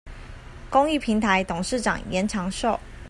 [0.67, 2.79] 公益平臺董事長嚴長壽